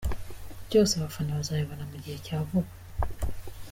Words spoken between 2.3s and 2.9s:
vuba.